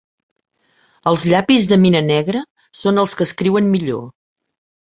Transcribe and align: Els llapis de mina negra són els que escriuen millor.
Els 1.11 1.25
llapis 1.31 1.67
de 1.73 1.79
mina 1.85 2.03
negra 2.09 2.43
són 2.81 3.03
els 3.05 3.17
que 3.21 3.27
escriuen 3.29 3.73
millor. 3.77 4.05